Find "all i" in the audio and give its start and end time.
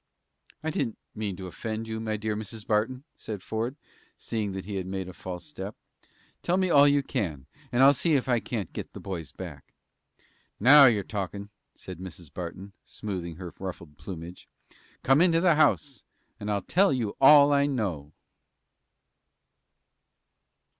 17.21-17.67